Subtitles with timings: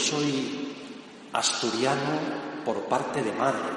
[0.00, 0.74] soy
[1.32, 2.18] asturiano
[2.64, 3.68] por parte de madre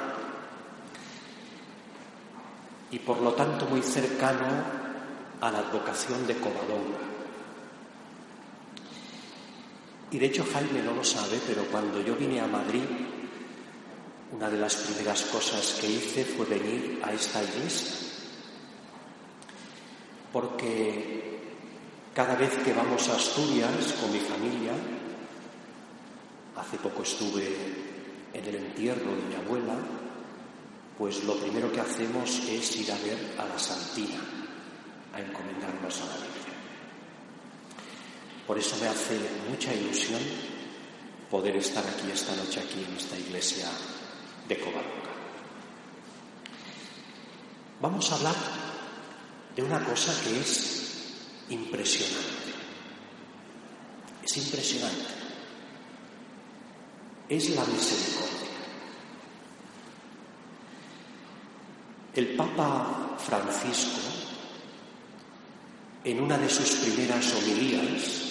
[2.92, 4.48] y por lo tanto muy cercano
[5.42, 7.00] a la advocación de Covadonga.
[10.12, 12.84] Y de hecho Jaime no lo sabe, pero cuando yo vine a Madrid
[14.32, 18.10] una de las primeras cosas que hice fue venir a esta iglesia,
[20.32, 21.40] porque
[22.14, 24.74] cada vez que vamos a Asturias con mi familia,
[26.64, 27.46] hace poco estuve
[28.34, 29.76] en el entierro de mi abuela,
[30.98, 34.20] pues lo primero que hacemos es ir a ver a la Santina,
[35.14, 36.54] a encomendarnos a la Virgen.
[38.48, 39.20] Por eso me hace
[39.50, 40.22] mucha ilusión
[41.30, 43.68] poder estar aquí esta noche, aquí en esta iglesia
[44.48, 45.14] de Covadonga.
[47.82, 48.36] Vamos a hablar
[49.56, 51.12] de una cosa que es
[51.50, 52.54] impresionante.
[54.24, 55.23] Es impresionante.
[57.30, 58.34] Es la misericordia.
[62.16, 64.02] El Papa Francisco,
[66.04, 68.24] en una de sus primeras homilías,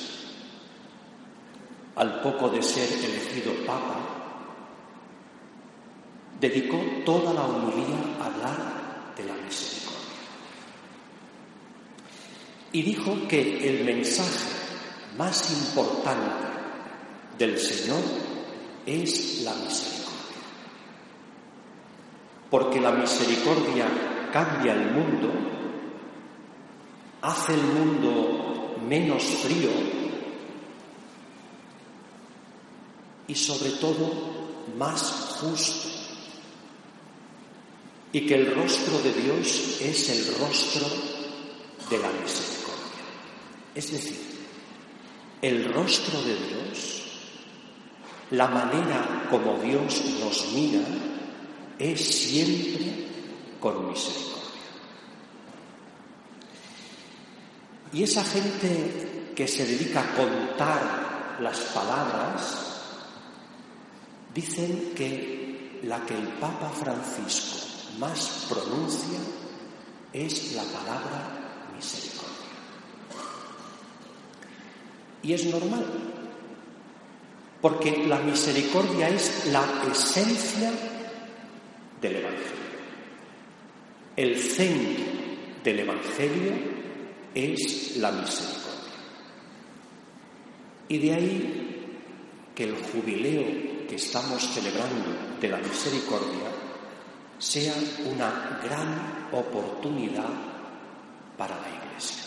[1.96, 3.98] al poco de ser elegido Papa,
[6.40, 9.98] dedicó toda la homilía a hablar de la misericordia.
[12.72, 14.48] Y dijo que el mensaje
[15.16, 16.46] más importante
[17.38, 18.31] del Señor
[18.86, 20.12] es la misericordia.
[22.50, 23.86] Porque la misericordia
[24.32, 25.32] cambia el mundo,
[27.22, 29.70] hace el mundo menos frío
[33.26, 34.12] y sobre todo
[34.76, 35.88] más justo
[38.12, 40.86] y que el rostro de Dios es el rostro
[41.88, 42.82] de la misericordia.
[43.74, 44.18] Es decir,
[45.40, 47.01] el rostro de Dios,
[48.32, 50.80] la manera como Dios nos mira,
[51.78, 53.06] es siempre
[53.60, 54.32] con misericordia.
[57.92, 62.80] Y esa gente que se dedica a contar las palabras,
[64.34, 67.58] dicen que la que el Papa Francisco
[67.98, 69.18] más pronuncia
[70.12, 72.32] es la palabra misericordia.
[75.22, 76.11] Y es normal,
[77.62, 80.72] porque la misericordia es la esencia
[82.00, 82.72] del Evangelio.
[84.16, 85.04] El centro
[85.62, 86.52] del Evangelio
[87.32, 88.72] es la misericordia.
[90.88, 91.86] Y de ahí
[92.52, 96.50] que el jubileo que estamos celebrando de la misericordia
[97.38, 97.74] sea
[98.10, 100.28] una gran oportunidad
[101.38, 102.24] para la Iglesia.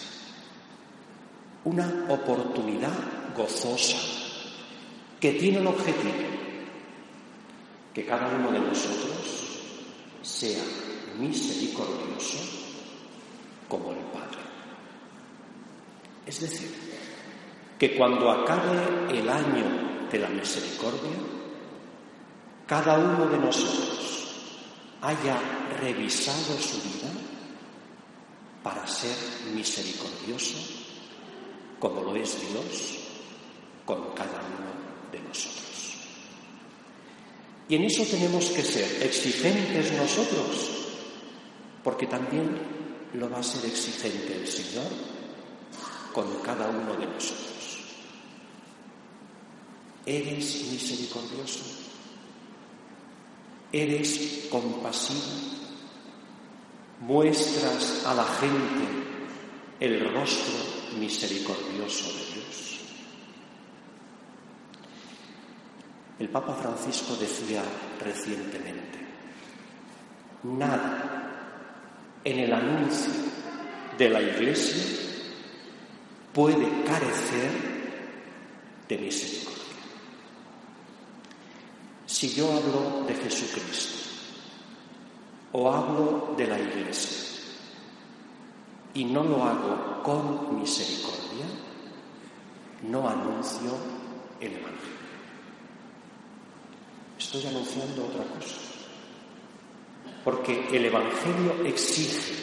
[1.66, 2.94] Una oportunidad
[3.36, 4.25] gozosa
[5.26, 6.14] que tiene el objetivo
[7.96, 9.58] que cada uno de nosotros
[10.22, 10.64] sea
[11.18, 12.38] misericordioso
[13.68, 14.38] como el Padre.
[16.28, 16.70] Es decir,
[17.80, 21.18] que cuando acabe el año de la misericordia,
[22.68, 24.28] cada uno de nosotros
[25.02, 25.40] haya
[25.82, 27.12] revisado su vida
[28.62, 29.18] para ser
[29.56, 30.60] misericordioso
[31.80, 33.00] como lo es Dios
[33.88, 35.96] con cada uno de nosotros.
[37.68, 40.70] Y en eso tenemos que ser exigentes nosotros,
[41.84, 42.58] porque también
[43.14, 44.88] lo va a ser exigente el Señor
[46.14, 47.80] con cada uno de nosotros.
[50.06, 51.64] ¿Eres misericordioso?
[53.72, 55.22] ¿Eres compasivo?
[57.02, 59.06] ¿Muestras a la gente
[59.80, 60.54] el rostro
[61.00, 62.35] misericordioso de Dios.
[66.18, 67.62] El Papa Francisco decía
[68.02, 69.00] recientemente,
[70.44, 71.16] nada
[72.24, 73.12] en el anuncio
[73.98, 74.84] de la Iglesia
[76.34, 77.52] puede carecer
[78.88, 79.56] de misericordia.
[82.06, 84.10] Si yo hablo de Jesucristo
[85.52, 87.42] o hablo de la Iglesia
[88.94, 91.46] y no lo hago con misericordia,
[92.84, 93.72] no anuncio
[94.40, 95.05] el Evangelio.
[97.36, 98.56] Estoy anunciando otra cosa.
[100.24, 102.34] Porque el Evangelio exige,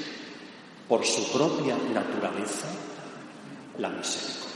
[0.86, 2.66] por su propia naturaleza,
[3.78, 4.50] la misericordia.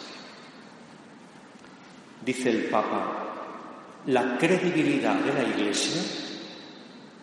[2.22, 6.02] Dice el Papa, la credibilidad de la Iglesia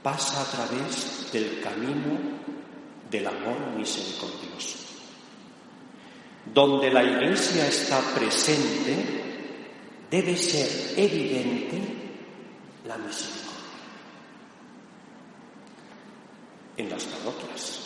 [0.02, 2.18] pasa a través del camino
[3.12, 4.80] del amor misericordioso.
[6.52, 8.96] Donde la Iglesia está presente,
[10.10, 12.03] debe ser evidente
[12.86, 13.54] la misericordia.
[16.76, 17.80] En las parroquias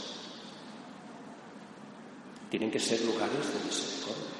[2.50, 4.38] tienen que ser lugares de misericordia.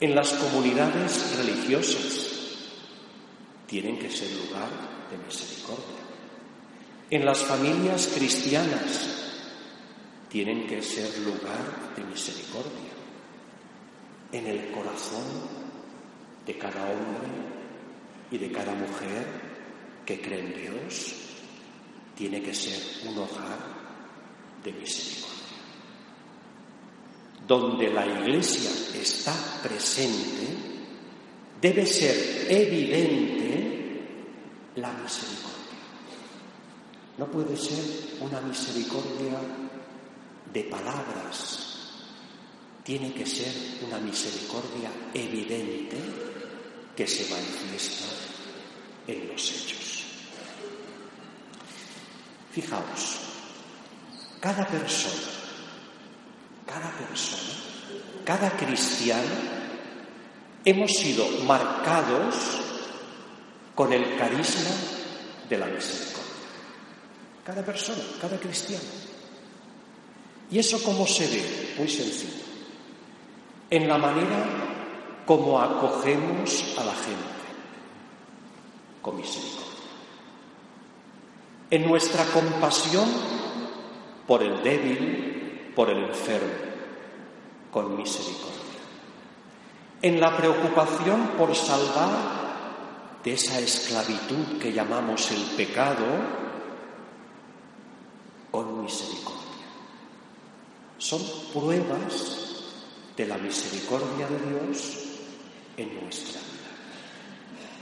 [0.00, 2.30] En las comunidades religiosas
[3.66, 4.68] tienen que ser lugar
[5.10, 6.02] de misericordia.
[7.10, 9.22] En las familias cristianas
[10.28, 12.92] tienen que ser lugar de misericordia.
[14.32, 15.24] En el corazón
[16.46, 17.51] de cada hombre
[18.32, 19.26] y de cada mujer
[20.06, 21.14] que cree en Dios
[22.16, 23.58] tiene que ser un hogar
[24.64, 25.28] de misericordia.
[27.46, 30.46] Donde la Iglesia está presente,
[31.60, 34.00] debe ser evidente
[34.76, 35.52] la misericordia.
[37.18, 39.38] No puede ser una misericordia
[40.54, 41.92] de palabras,
[42.82, 43.52] tiene que ser
[43.86, 46.31] una misericordia evidente
[46.96, 48.04] que se manifiesta
[49.06, 50.04] en los hechos.
[52.52, 53.18] Fijaos,
[54.40, 55.22] cada persona,
[56.66, 57.52] cada persona,
[58.24, 59.62] cada cristiano
[60.64, 62.34] hemos sido marcados
[63.74, 64.70] con el carisma
[65.48, 66.22] de la misericordia.
[67.44, 68.84] Cada persona, cada cristiano.
[70.50, 71.74] ¿Y eso cómo se ve?
[71.78, 72.44] Muy sencillo.
[73.70, 74.71] En la manera
[75.32, 77.42] como acogemos a la gente
[79.00, 79.66] con misericordia.
[81.70, 83.08] En nuestra compasión
[84.26, 86.52] por el débil, por el enfermo,
[87.72, 88.60] con misericordia
[90.02, 92.10] en la preocupación por salvar
[93.24, 96.04] de esa esclavitud que llamamos el pecado
[98.50, 99.40] con misericordia.
[100.98, 101.22] Son
[101.54, 102.64] pruebas
[103.16, 105.01] de la misericordia de Dios
[105.76, 106.62] en nuestra vida.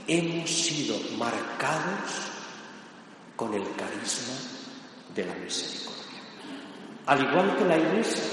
[0.07, 2.11] Hemos sido marcados
[3.35, 4.33] con el carisma
[5.15, 6.21] de la misericordia.
[7.05, 8.23] Al igual que la Iglesia,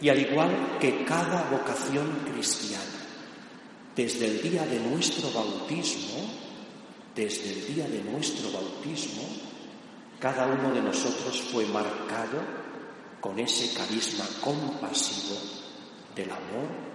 [0.00, 2.84] y al igual que cada vocación cristiana,
[3.94, 6.28] desde el día de nuestro bautismo,
[7.14, 9.22] desde el día de nuestro bautismo,
[10.18, 12.42] cada uno de nosotros fue marcado
[13.20, 15.36] con ese carisma compasivo
[16.14, 16.93] del amor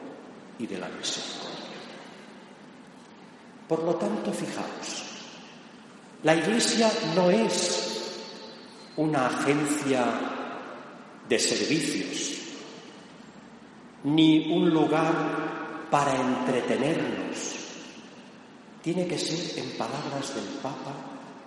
[0.59, 1.49] y de la misericordia.
[3.67, 5.03] Por lo tanto, fijaos,
[6.23, 7.89] la Iglesia no es
[8.97, 10.05] una agencia
[11.27, 12.39] de servicios,
[14.03, 17.55] ni un lugar para entretenernos.
[18.81, 20.93] Tiene que ser, en palabras del Papa,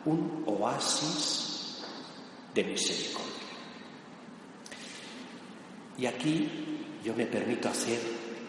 [0.04, 1.82] un oasis
[2.54, 3.32] de misericordia.
[5.98, 6.48] Y aquí
[7.04, 8.00] yo me permito hacer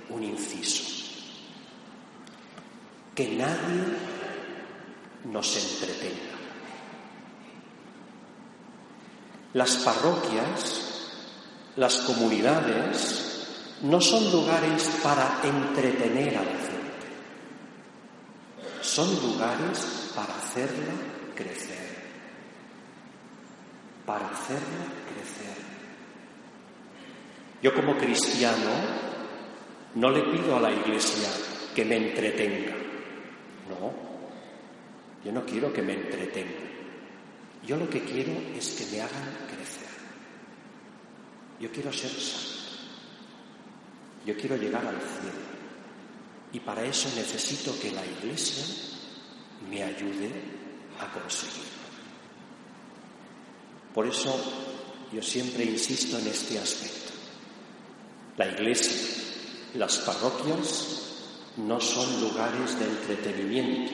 [0.10, 0.83] un inciso.
[3.15, 3.83] Que nadie
[5.25, 6.33] nos entretenga.
[9.53, 11.12] Las parroquias,
[11.75, 13.24] las comunidades,
[13.83, 17.07] no son lugares para entretener a la gente,
[18.81, 20.93] son lugares para hacerla
[21.36, 22.03] crecer,
[24.05, 25.57] para hacerla crecer.
[27.62, 29.12] Yo como cristiano
[29.95, 31.29] no le pido a la iglesia
[31.75, 32.75] que me entretenga,
[33.69, 33.93] no,
[35.23, 36.51] yo no quiero que me entretenga,
[37.65, 39.89] yo lo que quiero es que me hagan crecer,
[41.59, 42.53] yo quiero ser santo.
[44.25, 45.53] Yo quiero llegar al cielo.
[46.53, 48.63] Y para eso necesito que la Iglesia
[49.69, 50.29] me ayude
[51.00, 51.83] a conseguirlo.
[53.93, 54.33] Por eso
[55.12, 57.12] yo siempre insisto en este aspecto.
[58.38, 59.12] La iglesia,
[59.75, 61.01] las parroquias
[61.58, 63.94] no son lugares de entretenimiento,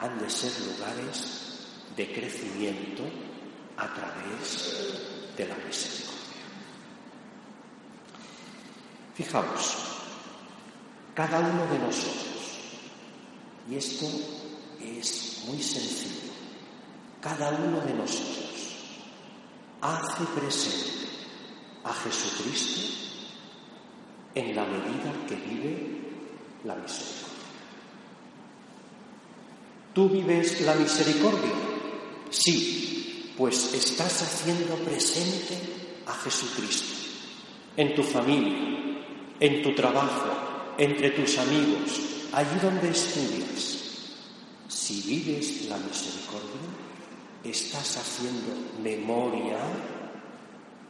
[0.00, 3.02] han de ser lugares de crecimiento
[3.76, 6.14] a través de la misericordia.
[9.14, 9.76] Fijaos,
[11.14, 12.24] cada uno de nosotros,
[13.70, 14.06] y esto
[14.80, 16.32] es muy sencillo,
[17.20, 18.44] cada uno de nosotros
[19.80, 21.08] hace presente
[21.84, 23.03] a Jesucristo
[24.34, 25.76] en la medida que vive
[26.64, 27.24] la misericordia.
[29.94, 31.52] ¿Tú vives la misericordia?
[32.30, 35.56] Sí, pues estás haciendo presente
[36.06, 37.04] a Jesucristo
[37.76, 38.58] en tu familia,
[39.38, 42.00] en tu trabajo, entre tus amigos,
[42.32, 43.80] allí donde estudias.
[44.68, 46.60] Si vives la misericordia,
[47.44, 49.58] estás haciendo memoria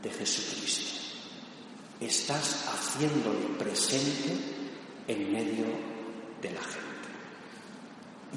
[0.03, 0.94] de Jesucristo.
[2.01, 4.37] Estás haciéndole presente
[5.09, 5.67] en medio
[6.43, 6.85] de la gente.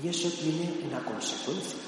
[0.04, 1.80] Y eso tiene una consecuencia.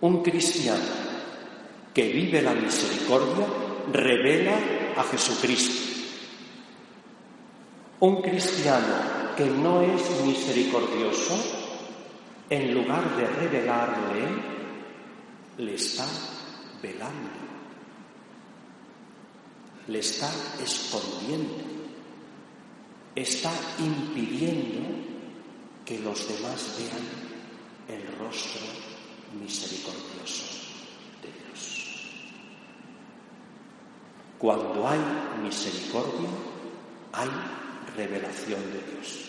[0.00, 0.84] Un cristiano
[1.94, 3.46] que vive la misericordia
[3.92, 4.58] revela
[4.96, 5.86] a Jesucristo.
[8.00, 11.34] Un cristiano que no es misericordioso,
[12.50, 14.28] en lugar de revelarle,
[15.58, 16.06] le está
[16.82, 17.30] velando,
[19.88, 20.30] le está
[20.62, 21.54] escondiendo,
[23.14, 24.80] está impidiendo
[25.84, 28.62] que los demás vean el rostro
[29.40, 30.44] misericordioso
[31.22, 31.86] de Dios.
[34.38, 34.98] Cuando hay
[35.42, 36.28] misericordia,
[37.12, 37.30] hay
[37.96, 39.20] revelación de Dios.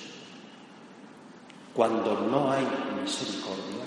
[1.74, 2.68] Cuando no hay
[3.00, 3.86] misericordia,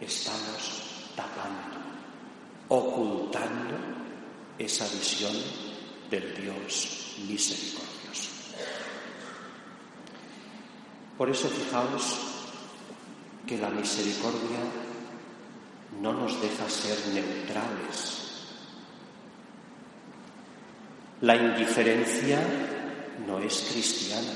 [0.00, 1.78] estamos tapando,
[2.68, 3.74] ocultando
[4.56, 5.34] esa visión
[6.10, 8.30] del Dios misericordioso.
[11.16, 12.18] Por eso fijaos
[13.46, 14.60] que la misericordia
[16.00, 18.20] no nos deja ser neutrales.
[21.20, 22.40] La indiferencia
[23.26, 24.32] no es cristiana.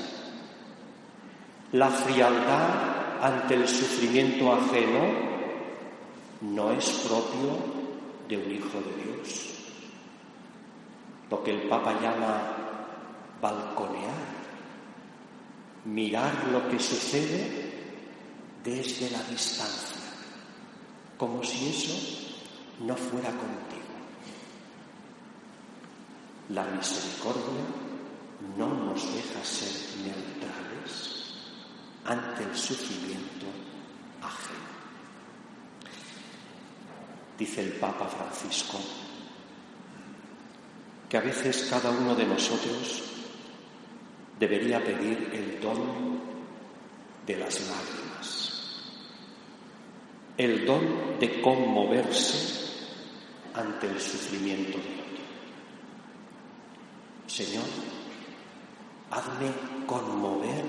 [1.71, 5.35] La frialdad ante el sufrimiento ajeno
[6.41, 7.57] no es propio
[8.29, 9.64] de un hijo de Dios.
[11.29, 12.41] Lo que el Papa llama
[13.41, 14.35] balconear
[15.85, 17.71] mirar lo que sucede
[18.63, 20.01] desde la distancia,
[21.17, 21.95] como si eso
[22.81, 23.85] no fuera contigo.
[26.49, 27.63] La misericordia
[28.57, 29.71] no nos deja ser
[30.03, 31.35] neutrales
[32.05, 33.45] ante el sufrimiento
[34.21, 34.75] ajeno.
[37.37, 38.79] Dice el Papa Francisco
[41.15, 43.01] que a veces cada uno de nosotros
[44.37, 46.19] debería pedir el don
[47.25, 48.81] de las lágrimas,
[50.37, 52.67] el don de conmoverse
[53.53, 55.23] ante el sufrimiento de otro.
[57.27, 57.63] Señor,
[59.09, 59.53] hazme
[59.87, 60.65] conmover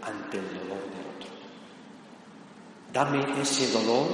[0.00, 1.30] ante el dolor de otro.
[2.94, 4.08] Dame ese dolor,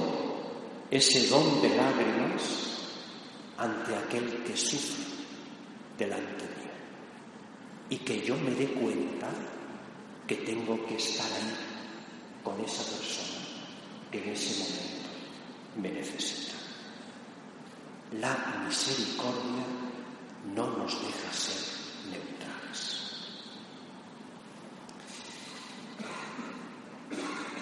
[0.91, 2.81] ese don de lágrimas
[3.57, 5.08] ante aquel que sufre
[5.99, 6.59] delante de
[7.89, 9.29] y que yo me dé cuenta
[10.27, 11.55] que tengo que estar ahí
[12.43, 13.39] con esa persona
[14.11, 15.09] que en ese momento
[15.81, 16.53] me necesita.
[18.19, 19.65] La misericordia
[20.55, 21.61] no nos deja ser
[22.11, 22.99] neutrales.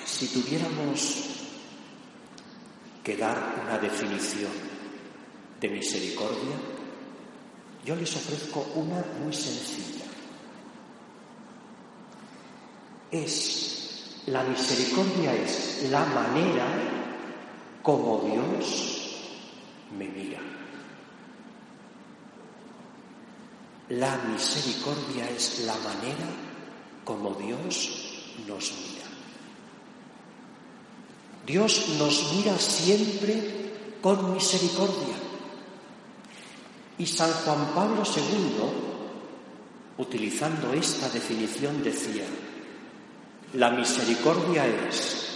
[0.05, 1.25] Si tuviéramos
[3.03, 4.51] que dar una definición
[5.59, 6.76] de misericordia,
[7.87, 9.97] yo les ofrezco una muy sencilla
[13.11, 16.65] es, la misericordia es la manera
[17.81, 19.15] como Dios
[19.97, 20.41] me mira.
[23.89, 26.27] La misericordia es la manera
[27.05, 29.07] como Dios nos mira.
[31.45, 35.26] Dios nos mira siempre con misericordia.
[36.99, 38.63] Y San Juan Pablo II,
[39.97, 42.25] utilizando esta definición, decía,
[43.53, 45.27] la misericordia es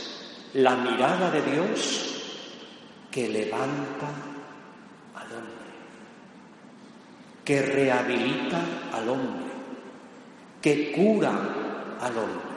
[0.54, 2.12] la mirada de Dios
[3.12, 4.08] que levanta
[5.16, 5.72] al hombre,
[7.46, 8.62] que rehabilita
[8.94, 9.52] al hombre,
[10.62, 12.52] que cura al hombre.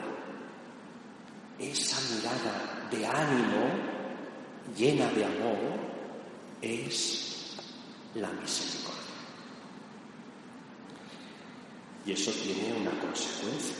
[1.59, 3.95] Esa mirada de ánimo
[4.77, 5.57] llena de amor
[6.61, 7.55] es
[8.15, 8.84] la misericordia.
[12.05, 13.75] Y eso tiene una consecuencia.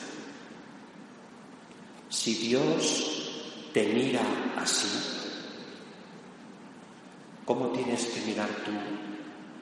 [2.10, 4.22] Si Dios te mira
[4.58, 4.88] así,
[7.46, 8.72] ¿cómo tienes que mirar tú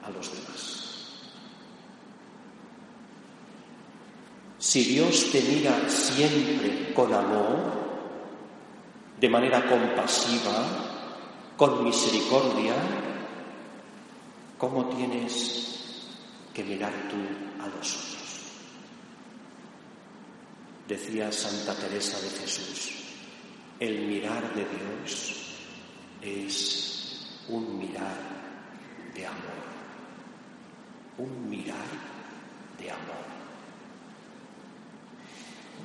[0.06, 0.84] a los demás?
[4.60, 7.84] Si Dios te mira siempre con amor,
[9.20, 11.04] de manera compasiva,
[11.58, 12.76] con misericordia,
[14.58, 15.80] ¿cómo tienes
[16.54, 17.18] que mirar tú
[17.62, 18.23] a los otros?
[20.88, 22.92] Decía Santa Teresa de Jesús,
[23.80, 25.34] el mirar de Dios
[26.22, 28.18] es un mirar
[29.16, 29.64] de amor,
[31.20, 31.78] un mirar
[32.78, 33.24] de amor.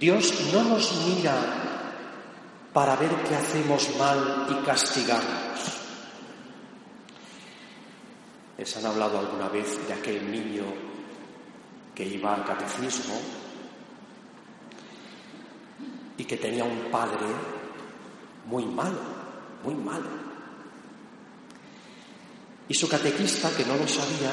[0.01, 1.35] Dios no nos mira
[2.73, 5.79] para ver qué hacemos mal y castigarnos.
[8.57, 10.65] Les han hablado alguna vez de aquel niño
[11.95, 13.15] que iba al catecismo
[16.19, 17.27] y que tenía un padre
[18.47, 19.01] muy malo,
[19.65, 20.09] muy malo.
[22.69, 24.33] Y su catequista, que no lo sabía,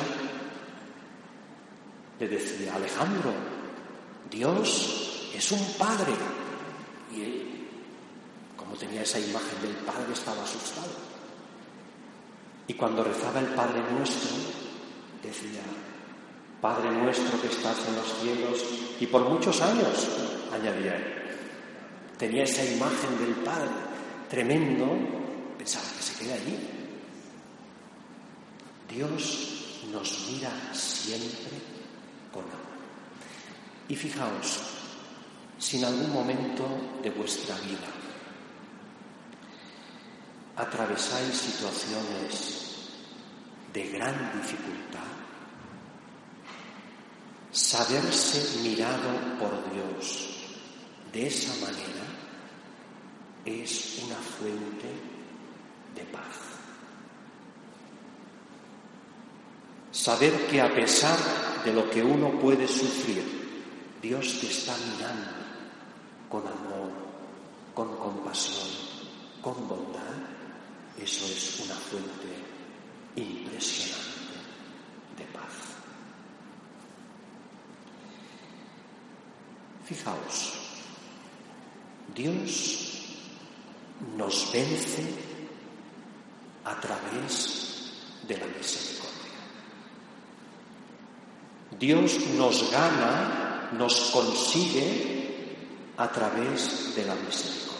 [2.20, 3.32] le decía, Alejandro,
[4.30, 6.14] Dios es un padre.
[7.16, 7.68] Y él,
[8.58, 10.92] como tenía esa imagen del padre, estaba asustado.
[12.68, 14.32] Y cuando rezaba el Padre nuestro,
[15.22, 15.62] decía,
[16.60, 18.66] Padre nuestro que estás en los cielos,
[19.00, 20.08] y por muchos años,
[20.52, 21.25] añadía él,
[22.18, 23.70] Tenía esa imagen del Padre
[24.30, 24.98] tremendo,
[25.58, 26.58] pensaba que se queda allí.
[28.90, 31.60] Dios nos mira siempre
[32.32, 32.76] con amor.
[33.90, 34.62] Y fijaos,
[35.58, 36.66] si en algún momento
[37.04, 37.88] de vuestra vida
[40.56, 42.90] atravesáis situaciones
[43.74, 45.02] de gran dificultad,
[47.52, 50.35] saberse mirado por Dios
[51.16, 52.04] de esa manera
[53.46, 54.90] es una fuente
[55.96, 56.36] de paz.
[59.94, 61.18] Saber que a pesar
[61.64, 63.24] de lo que uno puede sufrir,
[64.02, 65.32] Dios te está mirando
[66.30, 66.92] con amor,
[67.74, 68.68] con compasión,
[69.42, 70.02] con bondad,
[71.02, 72.28] eso es una fuente
[73.16, 74.36] impresionante
[75.18, 75.54] de paz.
[79.86, 80.65] Fijaos,
[82.16, 83.04] Dios
[84.18, 85.04] nos vence
[86.64, 87.92] a través
[88.28, 89.16] de la misericordia.
[91.78, 95.58] Dios nos gana, nos consigue
[95.98, 97.76] a través de la misericordia.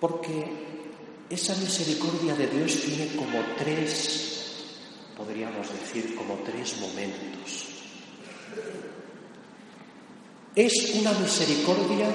[0.00, 0.66] Porque
[1.30, 4.66] esa misericordia de Dios tiene como tres,
[5.16, 7.66] podríamos decir, como tres momentos.
[10.56, 12.08] Es una misericordia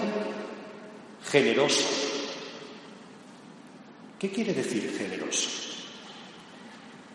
[1.30, 1.88] generosa.
[4.18, 5.48] ¿Qué quiere decir generosa?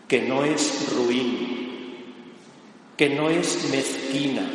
[0.07, 2.13] Que no es ruin,
[2.95, 4.49] que no es mezquina,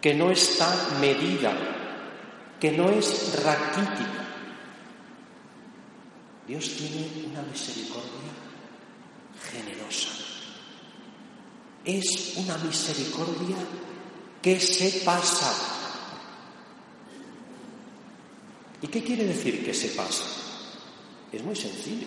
[0.00, 1.52] que no está medida,
[2.58, 4.26] que no es raquítica.
[6.48, 8.32] Dios tiene una misericordia
[9.52, 10.08] generosa.
[11.84, 13.56] Es una misericordia
[14.42, 15.70] que se pasa
[18.82, 20.24] ¿Y qué quiere decir que se pasa?
[21.32, 22.06] Es muy sencillo.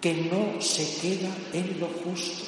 [0.00, 2.44] Que no se queda en lo justo.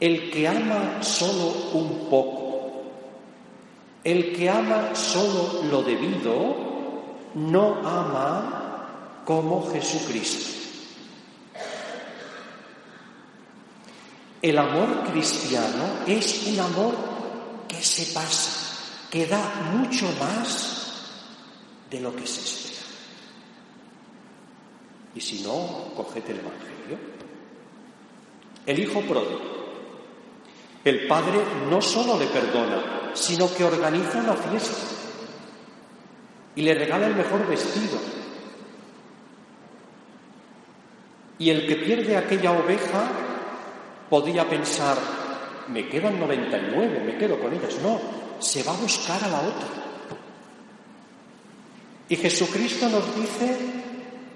[0.00, 2.82] El que ama solo un poco,
[4.02, 10.63] el que ama solo lo debido, no ama como Jesucristo.
[14.44, 16.94] El amor cristiano es un amor
[17.66, 20.92] que se pasa, que da mucho más
[21.90, 22.82] de lo que se espera.
[25.14, 26.98] Y si no, cogete el Evangelio.
[28.66, 29.40] El hijo pródigo.
[30.84, 34.76] El padre no solo le perdona, sino que organiza una fiesta
[36.54, 37.98] y le regala el mejor vestido.
[41.38, 43.23] Y el que pierde aquella oveja
[44.08, 44.96] podía pensar,
[45.68, 47.78] me quedan 99, me quedo con ellas.
[47.82, 48.00] No,
[48.38, 49.68] se va a buscar a la otra.
[52.08, 53.56] Y Jesucristo nos dice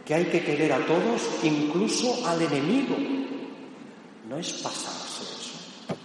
[0.04, 2.96] que hay que querer a todos, incluso al enemigo.
[4.28, 5.96] No es pasarse eso.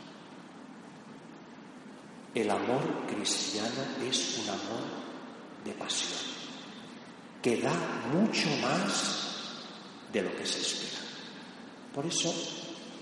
[2.36, 4.84] El amor cristiano es un amor
[5.64, 6.20] de pasión,
[7.42, 7.74] que da
[8.12, 9.34] mucho más
[10.12, 11.00] de lo que se espera.
[11.94, 12.34] Por eso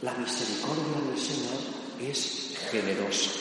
[0.02, 1.60] la misericordia del Señor
[2.00, 3.32] es generosa.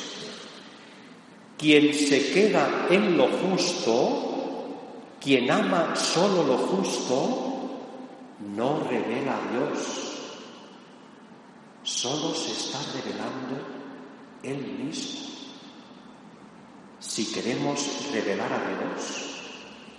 [1.57, 4.77] Quien se queda en lo justo,
[5.20, 7.51] quien ama solo lo justo,
[8.55, 9.79] no revela a Dios,
[11.83, 13.62] solo se está revelando
[14.42, 15.29] Él mismo.
[16.99, 19.31] Si queremos revelar a Dios,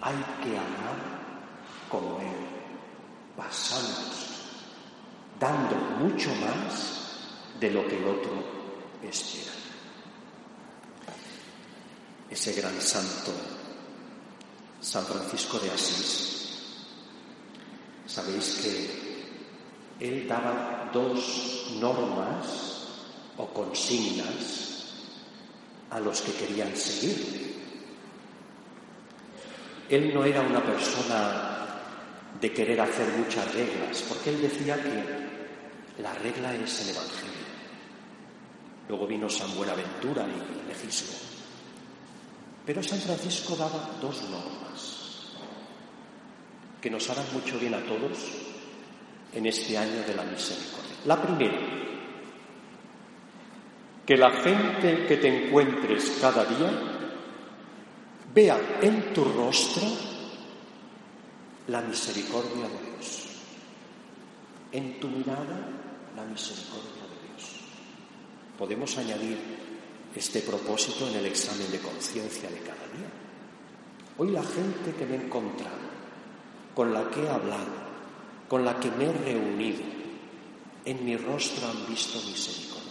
[0.01, 1.21] hay que amar
[1.89, 4.27] como Él, pasándose,
[5.39, 6.99] dando mucho más
[7.59, 8.31] de lo que el otro
[9.03, 9.51] espera.
[12.29, 13.31] Ese gran santo,
[14.79, 16.57] San Francisco de Asís,
[18.07, 22.47] sabéis que él daba dos normas
[23.37, 24.71] o consignas
[25.91, 27.51] a los que querían seguirle.
[29.89, 31.51] Él no era una persona
[32.39, 35.30] de querer hacer muchas reglas, porque él decía que
[36.01, 37.51] la regla es el Evangelio.
[38.89, 41.13] Luego vino San Buenaventura y legisló.
[42.65, 45.31] Pero San Francisco daba dos normas
[46.81, 48.17] que nos harán mucho bien a todos
[49.33, 50.95] en este año de la misericordia.
[51.05, 51.57] La primera,
[54.05, 56.71] que la gente que te encuentres cada día
[58.33, 59.83] vea en tu rostro
[61.67, 63.27] la misericordia de Dios.
[64.71, 65.80] En tu mirada,
[66.15, 67.51] la misericordia de Dios.
[68.57, 69.37] Podemos añadir
[70.15, 73.09] este propósito en el examen de conciencia de cada día.
[74.17, 75.91] Hoy la gente que me he encontrado,
[76.75, 77.91] con la que he hablado,
[78.47, 79.83] con la que me he reunido,
[80.83, 82.81] en mi rostro han visto misericordia.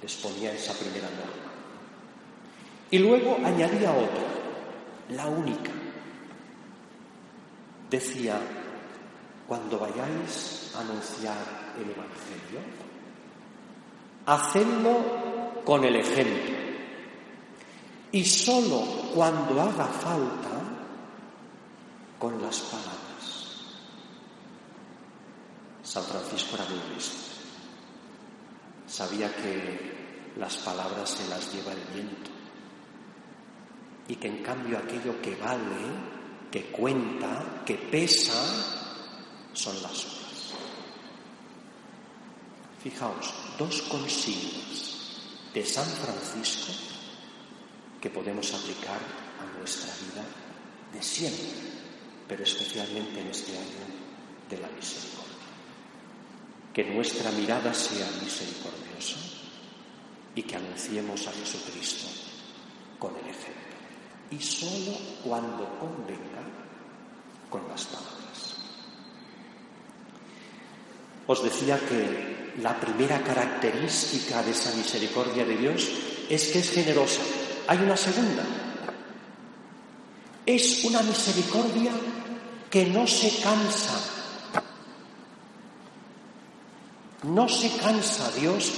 [0.00, 1.52] Les ponía esa primera norma.
[2.90, 4.24] Y luego añadía otra,
[5.10, 5.70] la única.
[7.90, 8.40] Decía,
[9.46, 12.60] cuando vayáis a anunciar el Evangelio,
[14.26, 16.56] hacedlo con el ejemplo.
[18.12, 18.82] Y solo
[19.14, 20.72] cuando haga falta,
[22.18, 23.66] con las palabras.
[25.82, 27.16] San Francisco era muy listo.
[28.86, 32.30] Sabía que las palabras se las lleva el viento
[34.06, 35.82] y que en cambio aquello que vale,
[36.50, 38.81] que cuenta, que pesa,
[39.52, 40.52] son las obras.
[42.82, 44.92] Fijaos, dos consignas
[45.54, 46.72] de San Francisco
[48.00, 48.98] que podemos aplicar
[49.40, 50.24] a nuestra vida
[50.92, 51.46] de siempre,
[52.26, 53.86] pero especialmente en este año
[54.50, 55.22] de la misericordia.
[56.74, 59.18] Que nuestra mirada sea misericordiosa
[60.34, 62.08] y que anunciemos a Jesucristo
[62.98, 63.72] con el ejemplo
[64.30, 66.42] y solo cuando convenga
[67.50, 68.11] con las palabras.
[71.26, 75.88] Os decía que la primera característica de esa misericordia de Dios
[76.28, 77.20] es que es generosa.
[77.68, 78.42] Hay una segunda.
[80.44, 81.92] Es una misericordia
[82.70, 84.00] que no se cansa.
[87.22, 88.72] No se cansa Dios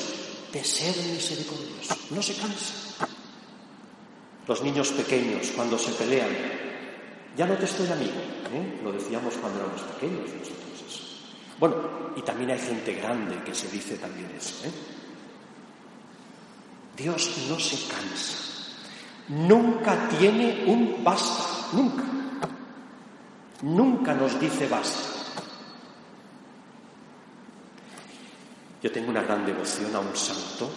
[0.52, 1.96] de ser misericordioso.
[2.10, 3.08] No se cansa.
[4.46, 6.28] Los niños pequeños cuando se pelean,
[7.36, 8.20] ya no te estoy amigo,
[8.52, 8.80] ¿eh?
[8.84, 11.03] lo decíamos cuando éramos pequeños nosotros.
[11.58, 11.76] Bueno,
[12.16, 14.66] y también hay gente grande que se dice también eso.
[14.66, 14.72] ¿eh?
[16.96, 18.36] Dios no se cansa,
[19.28, 22.04] nunca tiene un basta, nunca,
[23.62, 25.10] nunca nos dice basta.
[28.82, 30.70] Yo tengo una gran devoción a un santo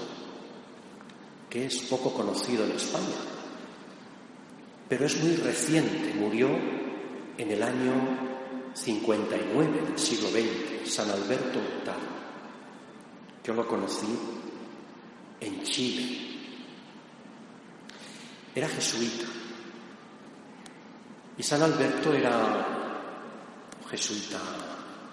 [1.50, 3.18] que es poco conocido en España,
[4.90, 6.50] pero es muy reciente, murió
[7.38, 8.27] en el año
[8.78, 12.18] 59 del siglo XX, San Alberto Hurtado.
[13.44, 14.08] Yo lo conocí
[15.40, 16.38] en Chile.
[18.54, 19.26] Era jesuita.
[21.38, 22.38] Y San Alberto era
[23.82, 24.40] un jesuita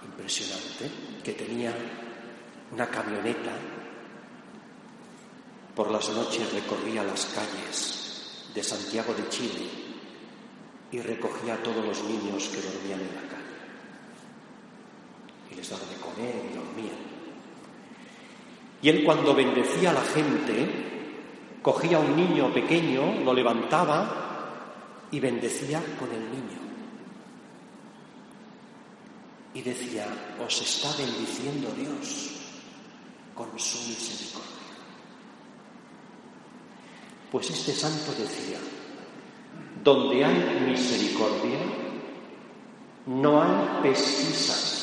[0.04, 0.90] impresionante
[1.22, 1.74] que tenía
[2.70, 3.52] una camioneta.
[5.74, 9.68] Por las noches recorría las calles de Santiago de Chile
[10.92, 13.33] y recogía a todos los niños que dormían en la calle.
[15.54, 16.98] Y les daba de comer y dormían.
[18.82, 20.68] Y él cuando bendecía a la gente,
[21.62, 24.24] cogía a un niño pequeño, lo levantaba
[25.10, 26.60] y bendecía con el niño.
[29.54, 30.06] Y decía,
[30.44, 32.32] os está bendiciendo Dios
[33.34, 34.50] con su misericordia.
[37.30, 38.58] Pues este santo decía,
[39.82, 41.58] donde hay misericordia,
[43.06, 44.73] no hay pesquisas,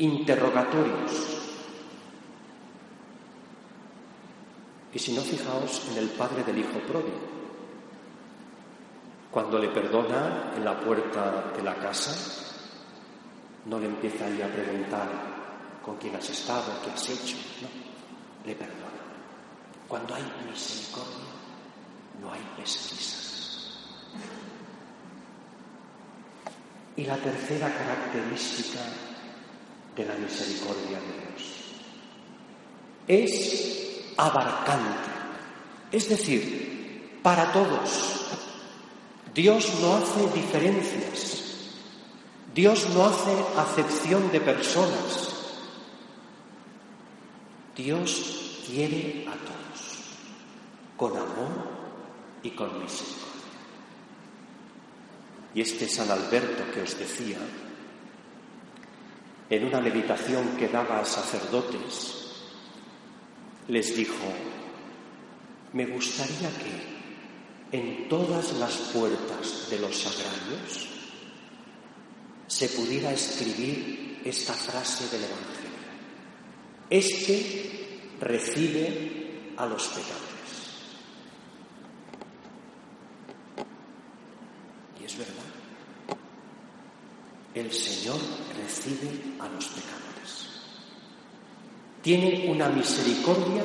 [0.00, 1.36] interrogatorios.
[4.92, 7.30] Y si no, fijaos en el padre del hijo pródigo.
[9.30, 12.12] Cuando le perdona en la puerta de la casa,
[13.66, 15.08] no le empieza ahí a preguntar
[15.84, 17.68] con quién has estado, qué has hecho, no,
[18.44, 18.80] le perdona.
[19.86, 21.30] Cuando hay misericordia,
[22.20, 23.78] no hay pesquisas.
[26.96, 28.80] Y la tercera característica
[29.96, 31.30] de la misericordia de Dios
[33.10, 35.10] es abarcante,
[35.90, 38.16] es decir, para todos.
[39.34, 41.42] Dios no hace diferencias,
[42.54, 45.28] Dios no hace acepción de personas,
[47.76, 50.16] Dios quiere a todos,
[50.96, 51.70] con amor
[52.44, 53.18] y con misericordia.
[55.52, 57.38] Y este San Alberto que os decía,
[59.50, 62.16] en una meditación que daba a sacerdotes,
[63.68, 64.32] les dijo,
[65.72, 70.88] me gustaría que en todas las puertas de los sagrarios
[72.46, 75.70] se pudiera escribir esta frase del Evangelio.
[76.90, 80.30] Este recibe a los pecadores.
[85.00, 85.50] Y es verdad.
[87.54, 88.18] El Señor
[88.56, 90.48] recibe a los pecadores.
[92.10, 93.62] Tiene una misericordia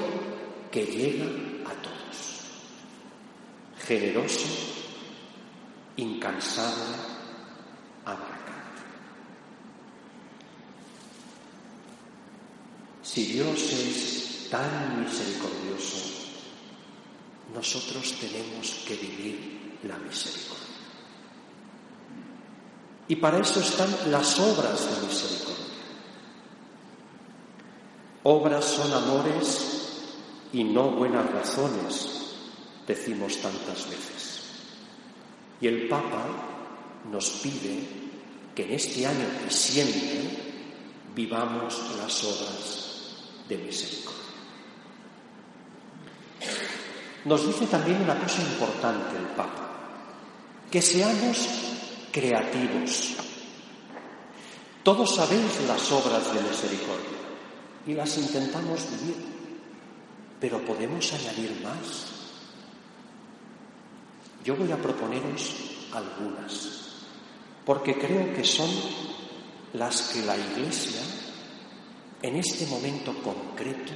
[0.69, 1.25] que llega
[1.67, 2.41] a todos.
[3.88, 4.45] Generoso,
[5.97, 6.93] incansable,
[8.05, 8.84] abarcante.
[13.01, 15.97] Si Dios es tan misericordioso,
[17.51, 20.65] nosotros tenemos que vivir la misericordia.
[23.08, 25.44] Y para eso están las obras de misericordia.
[28.27, 30.01] Obras son amores
[30.51, 32.33] y no buenas razones,
[32.88, 34.41] decimos tantas veces.
[35.61, 36.25] Y el Papa
[37.11, 37.88] nos pide
[38.55, 40.21] que en este año y siempre
[41.13, 43.15] vivamos las obras
[43.47, 44.23] de misericordia.
[47.25, 49.69] Nos dice también una cosa importante el Papa,
[50.71, 51.47] que seamos
[52.11, 53.17] creativos.
[54.81, 57.14] Todos sabéis las obras de misericordia
[57.88, 59.15] y las intentamos vivir,
[60.39, 62.13] pero podemos añadir más.
[64.43, 65.56] Yo voy a proponeros
[65.93, 66.93] algunas,
[67.65, 68.69] porque creo que son
[69.74, 71.02] las que la Iglesia
[72.21, 73.91] en este momento concreto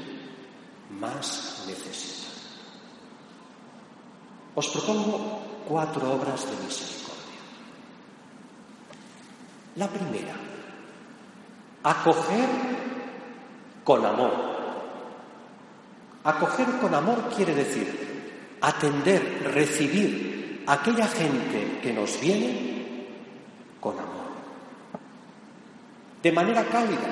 [0.99, 2.27] más necesita.
[4.55, 7.41] Os propongo cuatro obras de misericordia.
[9.75, 10.35] La primera,
[11.83, 12.88] acoger
[13.89, 14.31] con amor.
[16.23, 17.89] Acoger con amor quiere decir
[18.61, 23.07] atender, recibir a aquella gente que nos viene
[23.79, 24.29] con amor.
[26.21, 27.09] De manera cálida,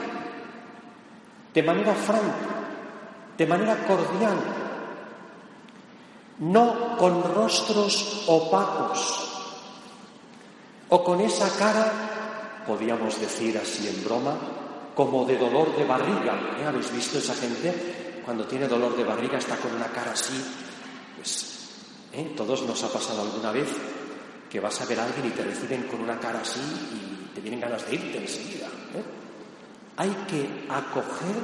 [1.51, 2.45] de manera franca,
[3.35, 4.37] de manera cordial,
[6.37, 9.57] no con rostros opacos
[10.89, 14.37] o con esa cara podíamos decir así en broma,
[14.97, 16.57] como de dolor de barriga.
[16.59, 16.65] ¿Eh?
[16.65, 18.21] ¿Habéis visto esa gente?
[18.25, 20.43] Cuando tiene dolor de barriga está con una cara así.
[21.15, 21.69] Pues,
[22.11, 22.33] ¿eh?
[22.35, 23.69] Todos nos ha pasado alguna vez
[24.49, 27.41] que vas a ver a alguien y te reciben con una cara así y te
[27.41, 28.65] vienen ganas de irte enseguida.
[28.65, 29.03] ¿eh?
[29.97, 31.35] Hay que acoger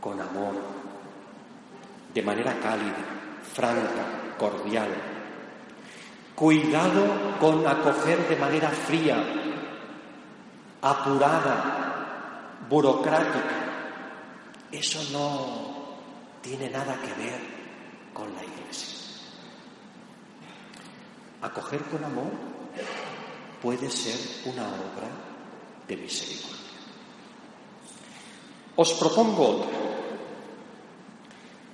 [0.00, 0.54] con amor,
[2.14, 2.94] de manera cálida,
[3.52, 4.88] franca, cordial.
[6.36, 9.16] Cuidado con acoger de manera fría,
[10.80, 11.79] apurada,
[12.70, 13.66] burocrática.
[14.72, 15.98] Eso no
[16.40, 17.40] tiene nada que ver
[18.14, 18.98] con la Iglesia.
[21.42, 22.30] Acoger con amor
[23.60, 25.10] puede ser una obra
[25.88, 26.56] de misericordia.
[28.76, 29.78] Os propongo otra.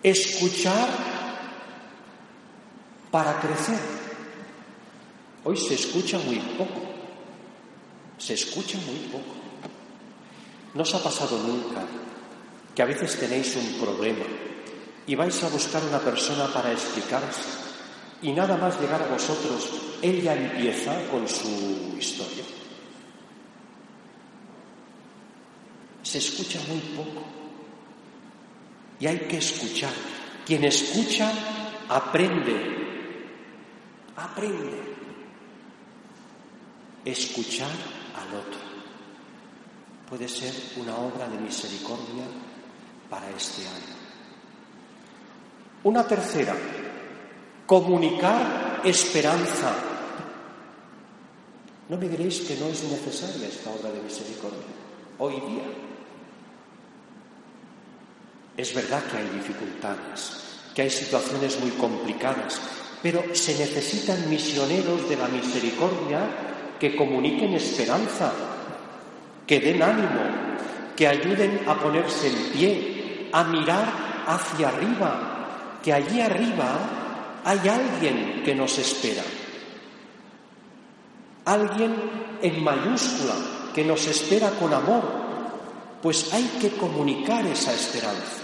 [0.03, 0.89] Escuchar
[3.11, 3.79] para crecer.
[5.45, 6.97] Hoy se escucha muy poco
[8.19, 9.36] se escucha muy poco.
[10.77, 11.81] ¿No os ha pasado nunca
[12.75, 14.29] que a veces tenéis un problema
[15.09, 17.49] y vais a buscar una persona para explicarse
[18.21, 22.45] y nada más llegar a vosotros, ella empieza con su historia?
[26.03, 27.25] Se escucha muy poco
[29.01, 29.95] y hay que escuchar.
[30.45, 31.33] Quien escucha
[31.89, 33.33] aprende,
[34.15, 34.93] aprende.
[37.03, 37.73] Escuchar
[38.13, 38.66] al otro.
[40.09, 42.25] Puede ser una obra de misericordia
[43.11, 43.97] para este año.
[45.85, 46.55] Una tercera,
[47.67, 49.75] comunicar esperanza.
[51.89, 54.67] No me diréis que no es necesaria esta obra de misericordia
[55.19, 55.65] hoy día.
[58.57, 62.61] Es verdad que hay dificultades, que hay situaciones muy complicadas,
[63.03, 68.33] pero se necesitan misioneros de la misericordia que comuniquen esperanza,
[69.47, 70.21] que den ánimo,
[70.97, 73.87] que ayuden a ponerse en pie, a mirar
[74.27, 76.79] hacia arriba, que allí arriba
[77.45, 79.23] hay alguien que nos espera.
[81.45, 81.95] Alguien
[82.43, 83.35] en mayúscula
[83.73, 85.03] que nos espera con amor,
[86.03, 88.43] pues hay que comunicar esa esperanza.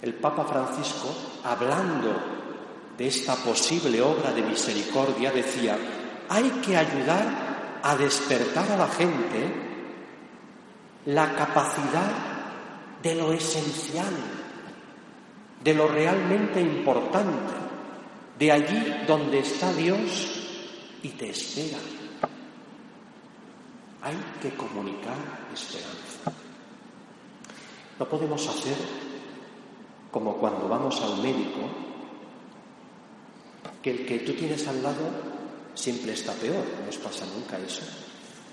[0.00, 2.14] El Papa Francisco, hablando
[2.96, 5.76] de esta posible obra de misericordia, decía,
[6.28, 7.47] hay que ayudar
[7.82, 9.68] a despertar a la gente
[11.06, 12.10] la capacidad
[13.02, 14.12] de lo esencial,
[15.62, 17.54] de lo realmente importante,
[18.38, 21.78] de allí donde está Dios y te espera.
[24.02, 25.16] Hay que comunicar
[25.52, 26.32] esperanza.
[27.98, 28.76] No podemos hacer
[30.10, 31.60] como cuando vamos al médico,
[33.82, 35.37] que el que tú tienes al lado
[35.78, 37.82] siempre está peor, no os pasa nunca eso.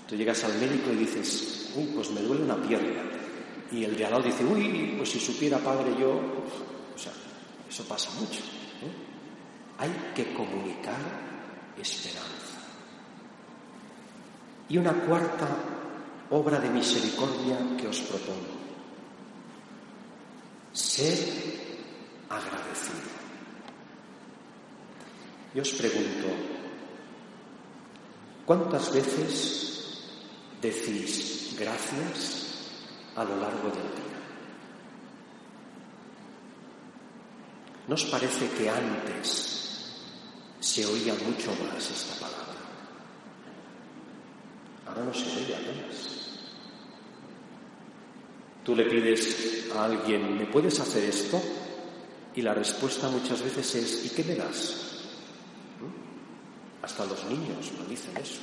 [0.08, 3.02] Tú llegas al médico y dices, uy, pues me duele una pierna.
[3.72, 7.12] Y el de dice, uy, pues si supiera padre yo, o sea,
[7.68, 8.38] eso pasa mucho.
[8.38, 8.94] ¿eh?
[9.78, 11.00] Hay que comunicar
[11.76, 12.62] esperanza.
[14.68, 15.48] Y una cuarta
[16.30, 18.54] obra de misericordia que os propongo.
[20.72, 21.18] Ser
[22.28, 23.10] agradecido.
[25.54, 26.55] Y os pregunto,
[28.46, 29.98] ¿Cuántas veces
[30.62, 32.44] decís gracias
[33.16, 34.06] a lo largo del día?
[37.88, 39.90] ¿Nos parece que antes
[40.60, 42.54] se oía mucho más esta palabra?
[44.86, 46.10] Ahora no se oye apenas.
[48.64, 51.42] Tú le pides a alguien, ¿me puedes hacer esto?
[52.36, 54.95] Y la respuesta muchas veces es, ¿y qué me das?
[56.82, 58.40] Hasta los niños lo dicen eso.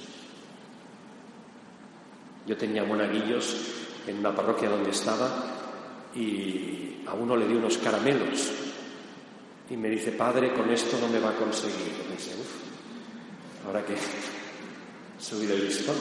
[2.46, 3.56] Yo tenía monaguillos
[4.06, 5.30] en una parroquia donde estaba
[6.13, 8.52] y a uno le di unos caramelos
[9.69, 11.93] y me dice, padre, con esto no me va a conseguir.
[12.06, 13.96] Y me dice, uff, ahora que
[15.19, 15.96] subido el listón.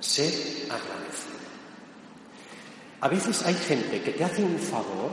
[0.00, 1.38] Sé agradecido.
[3.00, 5.10] A veces hay gente que te hace un favor,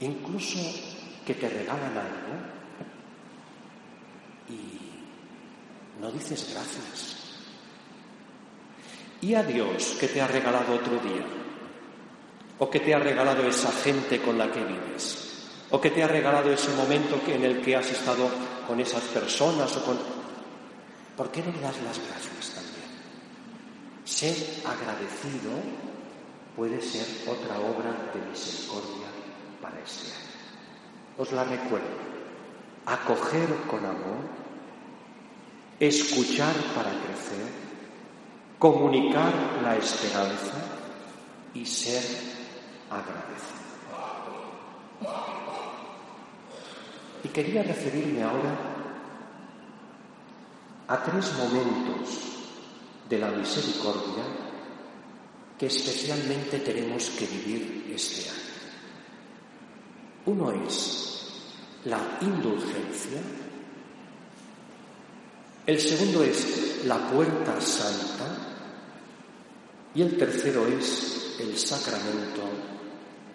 [0.00, 0.58] incluso
[1.26, 2.61] que te regalan algo,
[6.00, 7.16] no dices gracias.
[9.20, 11.24] ¿Y a Dios que te ha regalado otro día?
[12.58, 15.48] ¿O que te ha regalado esa gente con la que vives?
[15.70, 18.28] ¿O que te ha regalado ese momento en el que has estado
[18.66, 19.76] con esas personas?
[19.76, 19.98] O con...
[21.16, 22.82] ¿Por qué no le das las gracias también?
[24.04, 25.50] Ser agradecido
[26.56, 29.06] puede ser otra obra de misericordia
[29.60, 30.32] para este año.
[31.18, 32.11] Os la recuerdo.
[32.86, 34.42] Acoger con amor
[35.86, 37.46] escuchar para crecer,
[38.58, 40.54] comunicar la esperanza
[41.54, 42.04] y ser
[42.88, 43.62] agradecido.
[47.24, 48.56] Y quería referirme ahora
[50.86, 52.20] a tres momentos
[53.08, 54.24] de la misericordia
[55.58, 58.38] que especialmente tenemos que vivir este año.
[60.26, 61.11] Uno es
[61.84, 63.20] la indulgencia
[65.64, 68.26] el segundo es la puerta santa
[69.94, 72.42] y el tercero es el sacramento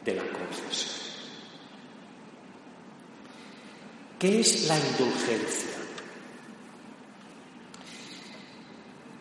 [0.04, 0.98] de la confesión.
[4.20, 5.72] ¿Qué es la indulgencia?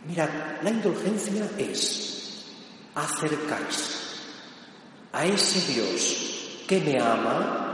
[0.09, 0.31] Mirad,
[0.63, 2.45] la indulgencia es
[2.95, 3.93] acercarse
[5.13, 7.66] a ese Dios que me ama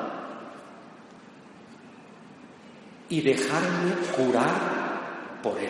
[3.12, 5.68] y dejarme curar por Él.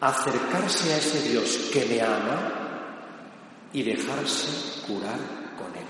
[0.00, 5.18] Acercarse a ese Dios que me ama y dejarse curar
[5.58, 5.84] con Él.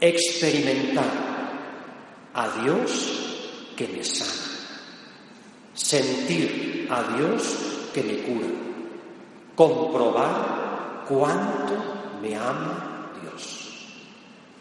[0.00, 1.10] Experimentar
[2.34, 4.30] a Dios que me sana.
[5.74, 7.42] Sentir a Dios
[7.92, 8.46] que me cura.
[9.56, 13.88] Comprobar cuánto me ama Dios.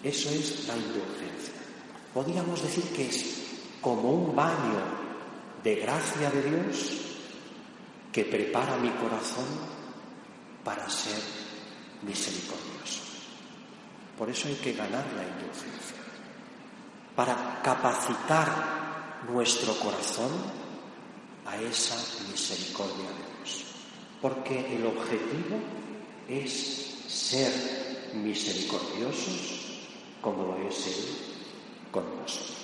[0.01, 1.53] Eso es la indulgencia.
[2.15, 3.41] Podríamos decir que es
[3.81, 4.79] como un baño
[5.63, 6.91] de gracia de Dios
[8.11, 9.45] que prepara mi corazón
[10.63, 11.19] para ser
[12.03, 13.01] misericordioso.
[14.17, 15.97] Por eso hay que ganar la indulgencia,
[17.15, 20.31] para capacitar nuestro corazón
[21.45, 21.95] a esa
[22.29, 23.65] misericordia de Dios.
[24.21, 25.57] Porque el objetivo
[26.27, 29.79] es ser misericordiosos
[30.21, 31.17] como lo es Él
[31.91, 32.60] con nosotros.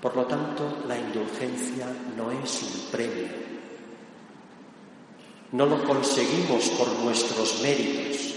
[0.00, 1.86] Por lo tanto, la indulgencia
[2.16, 3.26] no es un premio.
[5.50, 8.34] No lo conseguimos por nuestros méritos.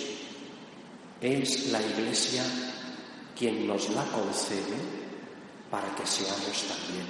[1.21, 2.43] Es la Iglesia
[3.37, 4.77] quien nos la concede
[5.69, 7.05] para que seamos también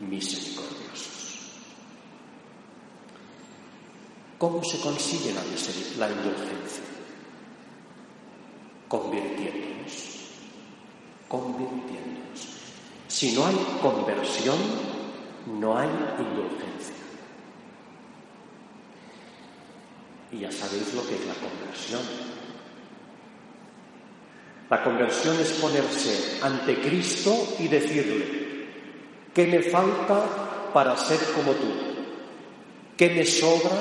[0.00, 1.38] misericordiosos.
[4.38, 5.42] ¿Cómo se consigue la,
[5.98, 6.84] la indulgencia?
[8.88, 9.92] Convirtiéndonos,
[11.28, 12.53] convirtiéndonos.
[13.24, 14.58] Si no hay conversión,
[15.58, 16.94] no hay indulgencia.
[20.30, 22.02] Y ya sabéis lo que es la conversión.
[24.68, 28.66] La conversión es ponerse ante Cristo y decirle,
[29.32, 31.72] ¿qué me falta para ser como tú?
[32.94, 33.78] ¿Qué me sobra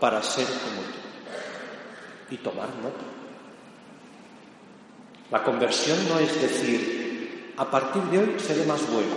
[0.00, 2.34] para ser como tú?
[2.34, 3.04] Y tomar nota.
[5.30, 6.93] La conversión no es decir,
[7.56, 9.14] a partir de hoy seré más bueno.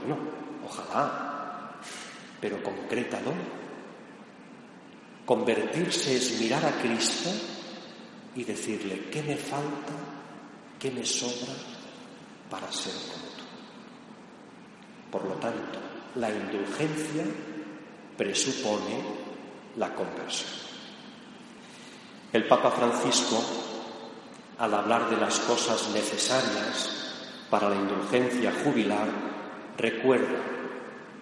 [0.00, 0.18] Bueno,
[0.66, 1.72] ojalá,
[2.40, 3.32] pero concrétalo.
[5.24, 7.30] Convertirse es mirar a Cristo
[8.34, 9.92] y decirle, ¿qué me falta?
[10.78, 11.52] ¿Qué me sobra
[12.50, 13.44] para ser como tú?
[15.10, 15.78] Por lo tanto,
[16.14, 17.24] la indulgencia
[18.16, 19.02] presupone
[19.76, 20.50] la conversión.
[22.32, 23.42] El Papa Francisco,
[24.58, 27.07] al hablar de las cosas necesarias
[27.50, 29.08] para la indulgencia jubilar
[29.76, 30.38] recuerda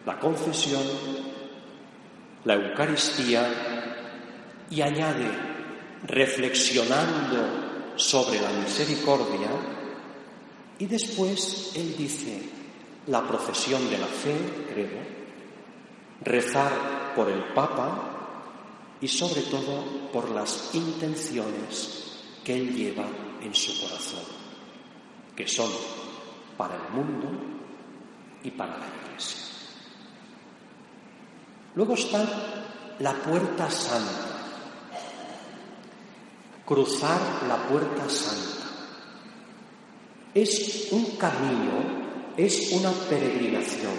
[0.04, 0.82] la confesión,
[2.44, 3.42] la Eucaristía
[4.70, 5.28] y añade,
[6.04, 9.48] reflexionando sobre la misericordia,
[10.78, 12.42] y después él dice,
[13.08, 14.36] la profesión de la fe,
[14.72, 15.16] creo,
[16.22, 18.12] rezar por el Papa
[19.00, 23.06] y sobre todo por las intenciones que él lleva
[23.42, 24.22] en su corazón,
[25.34, 25.70] que son
[26.56, 27.28] para el mundo
[28.42, 29.40] y para la Iglesia.
[31.74, 32.24] Luego está
[33.00, 34.36] la puerta santa,
[36.64, 38.66] cruzar la puerta santa.
[40.32, 43.94] Es un camino, es una peregrinación.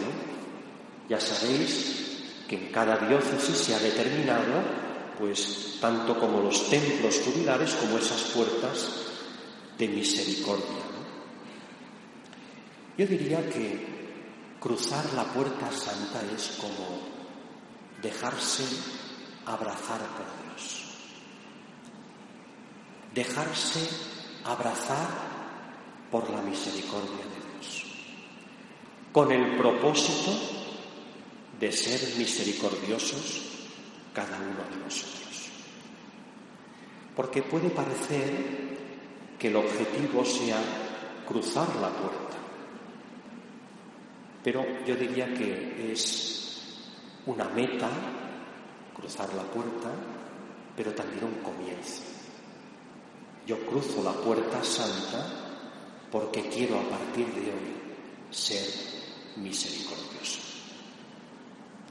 [1.10, 4.62] Ya sabéis que en cada diócesis se ha determinado,
[5.20, 8.90] pues tanto como los templos jubilares como esas puertas
[9.78, 10.87] de misericordia.
[12.98, 13.78] Yo diría que
[14.60, 17.00] cruzar la puerta santa es como
[18.02, 18.64] dejarse
[19.46, 20.84] abrazar por Dios.
[23.14, 23.88] Dejarse
[24.46, 25.08] abrazar
[26.10, 27.86] por la misericordia de Dios.
[29.12, 30.32] Con el propósito
[31.60, 33.44] de ser misericordiosos
[34.12, 35.50] cada uno de nosotros.
[37.16, 38.78] Porque puede parecer
[39.38, 40.58] que el objetivo sea
[41.28, 42.28] cruzar la puerta
[44.44, 46.62] pero yo diría que es
[47.26, 47.90] una meta,
[48.96, 49.90] cruzar la puerta,
[50.76, 52.04] pero también un comienzo.
[53.46, 55.26] Yo cruzo la puerta santa
[56.12, 57.76] porque quiero a partir de hoy
[58.32, 58.66] ser
[59.38, 60.40] misericordioso.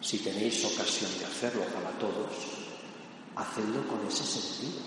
[0.01, 2.33] Si tenéis ocasión de hacerlo, ojalá todos,
[3.35, 4.81] hacedlo con ese sentido.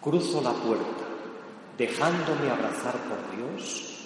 [0.00, 1.04] Cruzo la puerta,
[1.76, 3.97] dejándome abrazar por Dios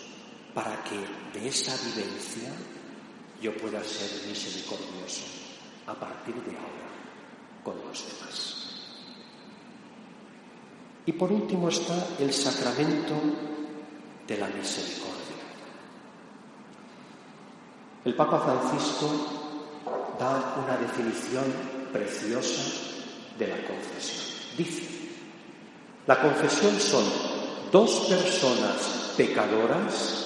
[0.55, 0.97] para que
[1.39, 2.51] de esa vivencia
[3.41, 5.25] yo pueda ser misericordioso
[5.87, 6.93] a partir de ahora
[7.65, 8.57] con los demás.
[11.07, 13.15] Y por último está el sacramento
[14.27, 15.13] de la misericordia.
[18.05, 19.11] El Papa Francisco
[20.19, 21.45] da una definición
[21.93, 22.63] preciosa
[23.39, 24.23] de la confesión.
[24.57, 24.89] Dice,
[26.07, 27.05] la confesión son
[27.73, 30.22] dos personas pecadoras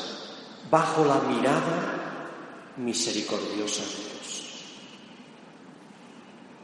[0.70, 1.96] bajo la mirada
[2.76, 4.42] misericordiosa de Dios.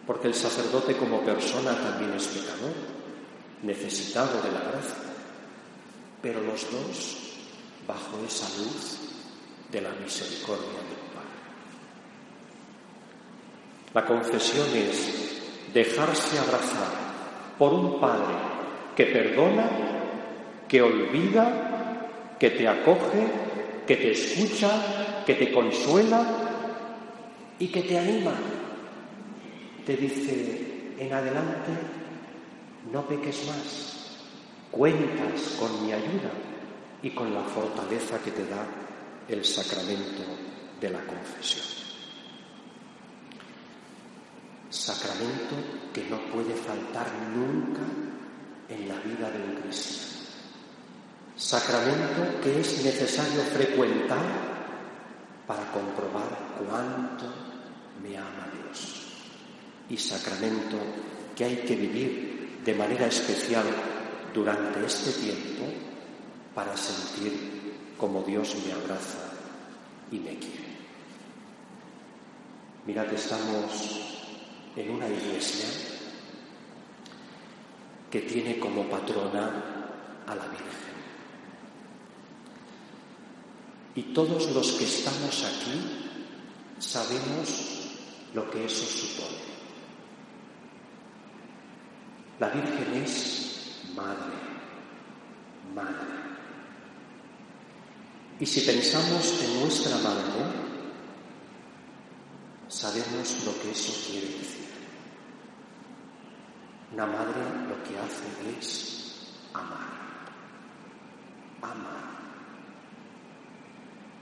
[0.07, 2.75] Porque el sacerdote como persona también es pecador,
[3.63, 4.97] necesitado de la gracia,
[6.21, 7.19] pero los dos
[7.87, 8.99] bajo esa luz
[9.71, 11.33] de la misericordia del Padre.
[13.95, 16.89] La confesión es dejarse abrazar
[17.59, 18.35] por un Padre
[18.97, 19.71] que perdona,
[20.69, 23.52] que olvida, que te acoge
[23.87, 26.27] que te escucha, que te consuela
[27.59, 28.35] y que te anima
[29.85, 31.73] te dice, en adelante
[32.93, 34.17] no peques más,
[34.71, 36.31] cuentas con mi ayuda
[37.03, 38.65] y con la fortaleza que te da
[39.29, 40.23] el sacramento
[40.81, 41.65] de la confesión.
[44.71, 45.57] Sacramento
[45.93, 47.83] que no puede faltar nunca
[48.69, 50.12] en la vida de un cristiano.
[51.37, 54.23] Sacramento que es necesario frecuentar
[55.47, 57.25] para comprobar cuánto
[58.03, 59.03] me ama Dios.
[59.89, 60.77] Y sacramento
[61.35, 63.65] que hay que vivir de manera especial
[64.33, 65.65] durante este tiempo
[66.55, 67.63] para sentir
[67.99, 69.33] como Dios me abraza
[70.11, 70.73] y me quiere.
[72.87, 74.01] Mirad, estamos
[74.77, 75.69] en una iglesia
[78.11, 79.51] que tiene como patrona
[80.27, 80.82] a la Virgen.
[83.95, 85.81] Y todos los que estamos aquí
[86.79, 87.73] sabemos
[88.35, 89.53] lo que eso supone.
[92.41, 94.35] La Virgen es madre,
[95.75, 96.13] madre.
[98.41, 100.73] Y si pensamos en nuestra madre,
[102.69, 104.73] sabemos lo que eso quiere decir.
[106.93, 109.93] Una madre lo que hace es amar.
[111.61, 112.03] Amar.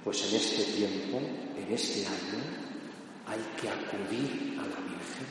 [0.05, 2.43] Pues en este tiempo, en este año,
[3.27, 5.27] hay que acudir a la Virgen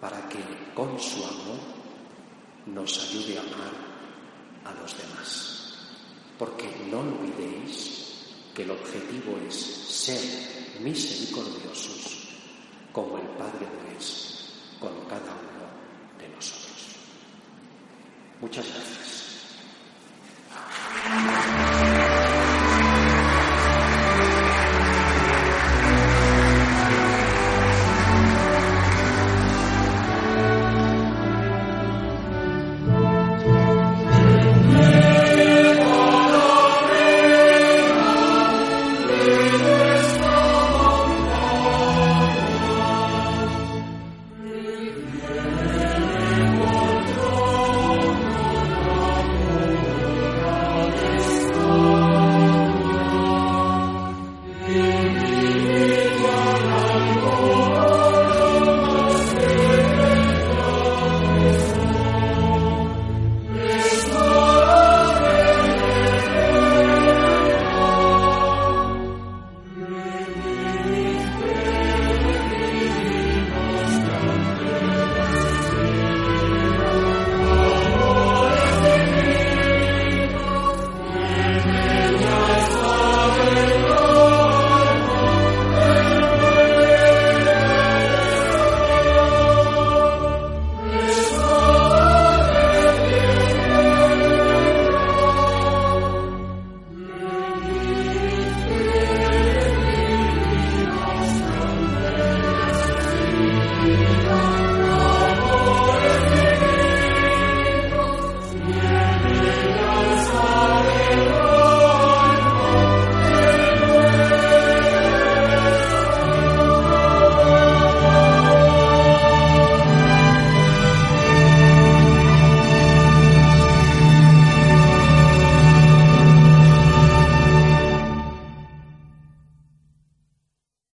[0.00, 0.38] para que
[0.74, 1.58] con su amor
[2.66, 3.72] nos ayude a amar
[4.64, 5.60] a los demás
[6.40, 8.16] porque no olvidéis
[8.54, 10.18] que el objetivo es ser
[10.80, 12.28] misericordiosos
[12.94, 14.46] como el Padre lo es
[14.80, 15.68] con cada uno
[16.18, 16.96] de nosotros.
[18.40, 18.99] Muchas gracias.